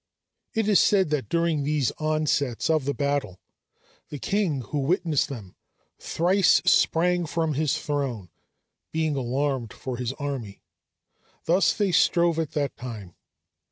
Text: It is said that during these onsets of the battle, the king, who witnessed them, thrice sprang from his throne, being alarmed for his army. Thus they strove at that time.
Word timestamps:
It 0.55 0.67
is 0.67 0.79
said 0.79 1.11
that 1.11 1.29
during 1.29 1.61
these 1.63 1.91
onsets 1.99 2.71
of 2.71 2.85
the 2.85 2.93
battle, 2.95 3.39
the 4.09 4.17
king, 4.17 4.61
who 4.61 4.79
witnessed 4.79 5.29
them, 5.29 5.55
thrice 5.99 6.59
sprang 6.65 7.27
from 7.27 7.53
his 7.53 7.77
throne, 7.77 8.31
being 8.91 9.15
alarmed 9.15 9.73
for 9.73 9.97
his 9.97 10.13
army. 10.13 10.63
Thus 11.45 11.71
they 11.75 11.91
strove 11.91 12.39
at 12.39 12.53
that 12.53 12.75
time. 12.77 13.13